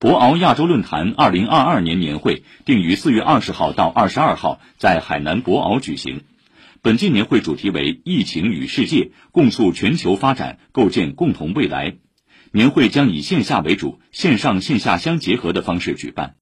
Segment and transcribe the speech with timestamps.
[0.00, 6.22] 博鳌亚洲论坛二零二二年年会定于四月二十号到二十二号在海南博鳌举行。
[6.82, 11.96] 本届年会主题为疫情与世界共促全球发展构建共同未来
[12.52, 16.36] 年会将以线下为主线上线下相结合的方式举办。